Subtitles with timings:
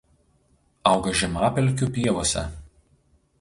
[0.91, 2.47] Auga žemapelkių pievose.